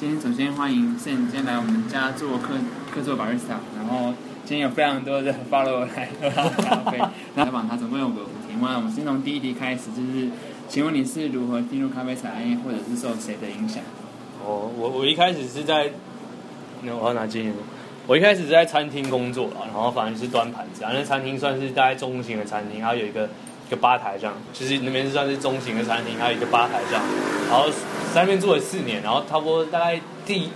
[0.00, 2.54] 今天首先欢迎 Sen 今天来我们家做客
[2.90, 4.14] 客座 barista，然后
[4.46, 6.98] 今天有非常多的 follow 来喝咖啡，
[7.34, 10.30] 来访他总共有个五题，那我们先从第一题开始，就是
[10.70, 13.82] 请问你是如何进入咖啡产业，或者是受谁的影响？
[14.42, 15.90] 哦，我我一开始是在，
[16.80, 17.52] 那我要拿经验。
[18.06, 23.28] 我一开始是在餐厅工作啊，然后反正是端盘子啊，那餐厅算是大概中型的餐厅，它有一个
[23.68, 27.04] 一个吧台这样，就是那边算是中型的餐厅，还有一个吧台这样，
[27.50, 27.68] 然后
[28.14, 30.50] 在那边做了四年，然后差不多大概第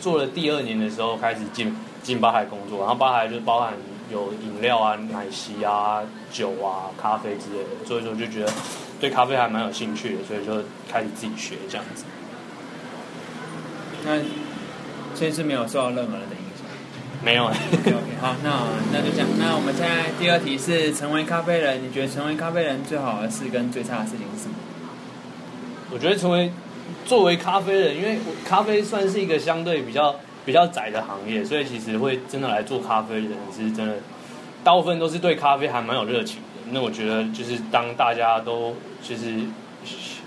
[0.00, 3.74] 做了第二年的时候开始进进吧台工作，然后吧台就包含
[4.10, 6.00] 有饮料啊、奶昔啊、
[6.30, 8.52] 酒啊、咖啡之类的，所以说就觉得
[9.00, 12.04] 对咖啡还蛮有兴趣的，所以就开始自己学这样子。
[14.04, 14.16] 那
[15.14, 16.64] 所以是没有受到任何人的影响。
[17.22, 18.50] 没有 OK OK，好，那
[18.92, 19.28] 那就这样。
[19.38, 24.54] 那我们现在第二题是成为咖啡人，你觉得成为咖啡人最好的事跟最差的事情是什么？
[25.90, 26.52] 我觉得成为
[27.04, 33.96] 作为咖啡人，因为咖啡算是一个相对比较比较窄的行业，所以其实会真的来做咖啡的人是真的，
[34.62, 36.70] 大部分都是对咖啡还蛮有热情的。
[36.72, 39.40] 那我觉得就是当大家都就是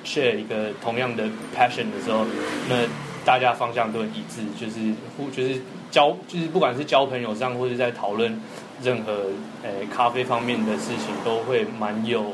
[0.04, 2.26] share 一个同样的 passion 的时候，
[2.70, 2.76] 那
[3.24, 8.42] 大家方向都很一致，就是互就是交就是不管是交朋友上或者在讨论
[8.82, 9.26] 任何
[9.62, 12.26] 呃咖啡方面的事情，都会蛮有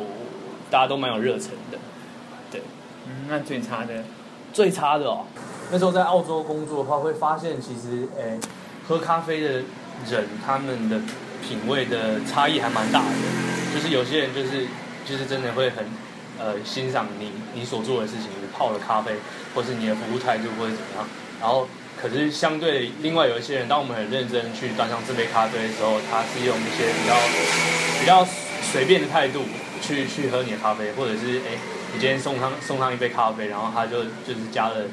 [0.69, 1.78] 大家都蛮有热忱的。
[2.50, 2.62] 对
[3.30, 4.03] 那最差的，
[4.53, 5.25] 最差的哦，
[5.72, 8.39] 那时候在澳洲工作的话，会发现其实诶，
[8.88, 9.50] 喝咖啡的
[10.09, 10.97] 人他们的
[11.41, 13.16] 品味的差异还蛮大的，
[13.73, 14.66] 就是有些人就是
[15.05, 15.85] 就是真的会很
[16.39, 19.11] 呃欣赏你你所做的事情，你泡的咖啡，
[19.53, 21.08] 或是你的服务态度或者怎么样，
[21.41, 21.67] 然后
[22.02, 27.16] 可是相对另外有一些人，当我们很认真去端上这杯咖啡的时候，他是用一些比较
[28.00, 28.25] 比较
[28.61, 29.41] 随便的态度
[29.81, 31.59] 去去喝你的咖啡，或者是诶。
[31.94, 34.86] 你今天送上送上一杯咖啡，然后他就就是加了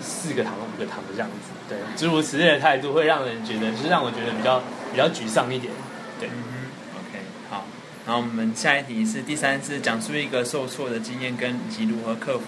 [0.00, 5.72] 四个糖五个糖这样子，对，诸如此类的态度会让人觉得，就是让我觉得比较比较沮丧一点，
[6.20, 6.28] 对。
[6.28, 7.18] 嗯 OK，
[7.50, 7.64] 好，
[8.06, 12.44] 然后我们下一题是第三次讲述一个受挫的经验跟以及如何克服。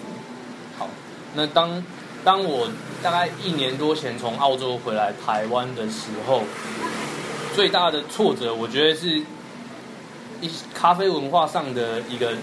[0.77, 0.89] 好，
[1.33, 1.83] 那当
[2.23, 2.69] 当我
[3.01, 6.43] 大概一年多前从澳洲回来台湾的时候，
[7.55, 9.21] 最大的挫折，我觉得是
[10.41, 12.33] 一咖啡文化上的一个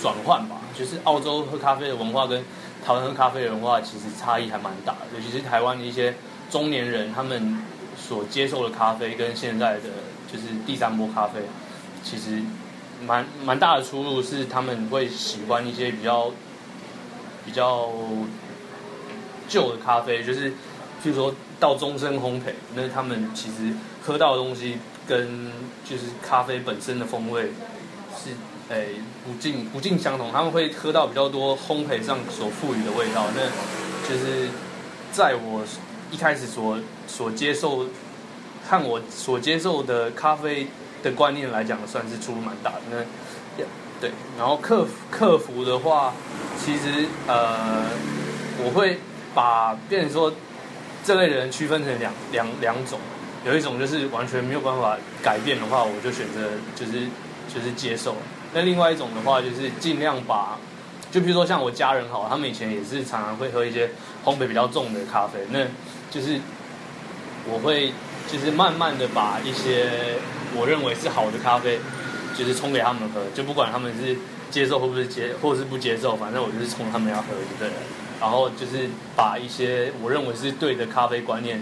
[0.00, 0.56] 转换吧。
[0.76, 2.44] 就是澳洲喝咖啡的文化跟
[2.84, 6.14] 台湾喝咖啡的文化其实差异还蛮大，尤其是台湾的一些
[6.50, 7.62] 中年人，他们
[7.96, 9.88] 所接受的咖啡跟现在的
[10.30, 11.40] 就是第三波咖啡，
[12.04, 12.42] 其实
[13.04, 16.30] 蛮蛮大的出入，是他们会喜欢一些比较
[17.44, 17.90] 比较
[19.48, 23.72] 旧的咖啡，就是譬如说到终身烘焙，那他们其实
[24.02, 24.78] 喝到的东西
[25.08, 25.50] 跟
[25.84, 27.52] 就是咖啡本身的风味
[28.16, 28.30] 是。
[28.68, 33.26] 诶，不尽不尽相同，他们会喝到比较多烘焙上所赋予的味道。
[33.36, 33.42] 那
[34.08, 34.48] 就是
[35.12, 35.62] 在我
[36.10, 37.86] 一开始所所接受，
[38.68, 40.66] 看我所接受的咖啡
[41.00, 42.80] 的观念来讲，算是出入蛮大的。
[42.90, 43.64] 那
[44.00, 46.12] 对，然后客服克服的话，
[46.58, 47.84] 其实呃，
[48.64, 48.98] 我会
[49.32, 50.32] 把变成说
[51.04, 52.98] 这类人区分成两两两种，
[53.44, 57.06] 有一种就是完全没有办法改变的话，我就选择就是
[57.52, 58.16] 就是接受。
[58.52, 60.56] 那另外一种的话，就是尽量把，
[61.10, 63.90] 就比如说像我家人好，他们以前也是常常会喝一些
[64.24, 65.60] 烘焙比较重的咖啡，那
[66.10, 66.40] 就是
[67.50, 67.92] 我会
[68.30, 69.90] 就是慢慢的把一些
[70.54, 71.78] 我认为是好的咖啡，
[72.36, 74.16] 就是冲给他们喝，就不管他们是
[74.50, 77.74] 接受或不是接，或是不接受，反正我就是冲他们要喝就对了。
[78.18, 81.60] 然后就是把一些我认为是对的咖啡观念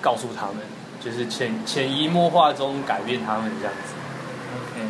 [0.00, 0.56] 告诉他们，
[1.00, 3.94] 就是潜潜移默化中改变他们这样子。
[4.56, 4.86] OK，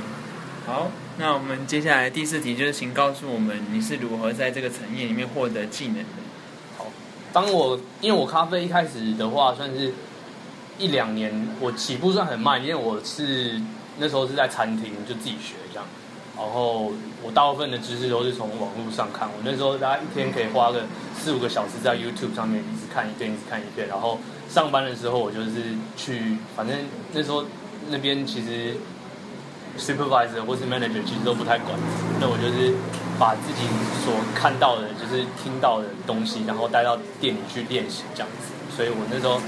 [0.66, 0.90] 好。
[1.16, 6.04] 那我们接下来第四题就是，请告诉我们你是如何在这个产业里面获得技能的？
[6.76, 6.86] 好，
[7.32, 9.92] 当我因为我咖啡一开始的话，算是
[10.76, 13.60] 一两年，我起步算很慢，因为我是
[13.98, 15.86] 那时候是在餐厅就自己学这样，
[16.36, 16.92] 然后
[17.22, 20.82] 我大部分的知识都是从网络上看，我那时候大概一天可以花个
[21.16, 24.18] 四五个小时在 YouTube 上面一直看一遍，一直看一遍，然后
[24.48, 26.76] 上班的时候我就是去，反正
[27.12, 27.44] 那时候
[27.90, 28.74] 那边其实。
[29.78, 31.78] Supervisor 或是 manager 其实都不太管，
[32.20, 32.72] 那我就是
[33.18, 33.66] 把自己
[34.04, 38.52] 所看到的，就是听到的东西，然后带到店里去练习这样子。
[38.74, 39.40] 所以我那时候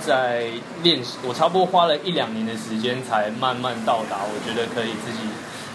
[0.00, 0.50] 在
[0.82, 5.18] 练习，我差不多花了一两年的时间，才慢慢到达我觉得可以自己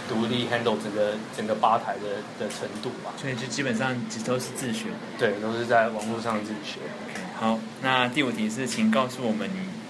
[0.07, 3.11] 独立 handle 整个整个吧台的的程度吧。
[3.17, 3.95] 所以就基本上
[4.25, 4.87] 都是自学，
[5.17, 6.79] 对，都是在网络上自己学。
[7.39, 9.84] 好，那第五题是，请告诉我们你。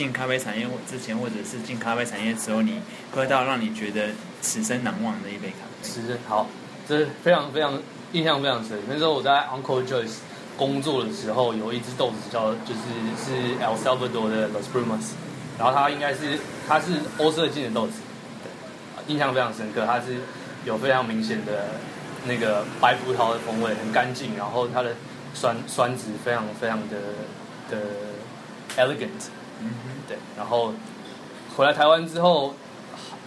[0.00, 2.80] 进咖啡产业或之前，或者是进咖啡产业的时候，你
[3.12, 4.08] 喝到让你觉得
[4.40, 5.82] 此生难忘的一杯咖啡。
[5.82, 6.46] 此生好，
[6.88, 7.78] 这是非常非常
[8.12, 8.80] 印象非常深。
[8.88, 10.20] 那时候我在 Uncle Joyce
[10.56, 12.80] 工作的时候，有一只豆子叫就是
[13.22, 15.12] 是 El Salvador 的 Los Brumas，
[15.58, 18.00] 然后它应该是它是欧色进的豆子，
[19.06, 20.16] 印象非常深刻，它是
[20.64, 21.72] 有非常明显的
[22.24, 24.94] 那个白葡萄的风味，很干净，然后它的
[25.34, 26.96] 酸酸值非常非常的
[27.70, 27.84] 的
[28.78, 29.28] elegant，
[29.60, 29.70] 嗯
[30.08, 30.72] 对，然后
[31.56, 32.54] 回来台湾之后，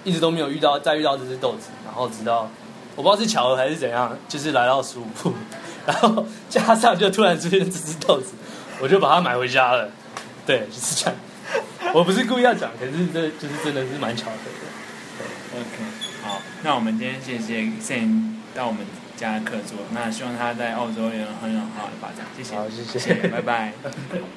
[0.04, 2.50] 一直都没有遇到再遇到这只豆子，然后直到
[2.96, 5.34] 我不知道是巧合还是怎样，就是来到十五铺，
[5.86, 8.34] 然后加上就突然出现这只豆子，
[8.82, 9.90] 我就把它买回家了。
[10.46, 11.16] 对，就是这样。
[11.94, 15.60] 我不是故意要讲，可是这就是真的是蛮巧合的。
[15.60, 15.84] OK，
[16.24, 18.86] 好，那我们今天谢谢 Sam 到我们
[19.16, 23.74] 家客座，那希望他在澳洲有很好的发展，谢谢，好谢谢谢拜拜。